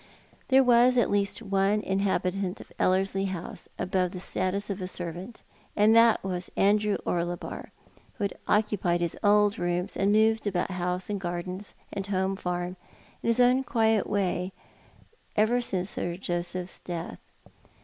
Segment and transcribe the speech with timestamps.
[0.47, 5.43] There was at least one inhabitant of Ellerslie House above the status of a servant,
[5.75, 7.69] and that was Andrew Orlebar,
[8.13, 12.77] who had oornpicd his old rooms and moved about house and gardens and home farm
[13.21, 14.53] in his old quiet way
[15.35, 17.19] ever since Sir Joseph's death.